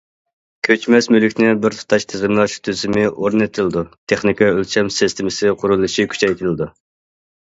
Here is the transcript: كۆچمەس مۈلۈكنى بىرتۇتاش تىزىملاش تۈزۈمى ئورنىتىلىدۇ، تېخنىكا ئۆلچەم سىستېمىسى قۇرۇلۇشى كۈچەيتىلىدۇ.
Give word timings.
كۆچمەس 0.67 1.07
مۈلۈكنى 1.15 1.49
بىرتۇتاش 1.65 2.07
تىزىملاش 2.13 2.55
تۈزۈمى 2.69 3.03
ئورنىتىلىدۇ، 3.11 3.83
تېخنىكا 4.13 4.49
ئۆلچەم 4.55 4.93
سىستېمىسى 4.99 5.57
قۇرۇلۇشى 5.63 6.07
كۈچەيتىلىدۇ. 6.15 6.71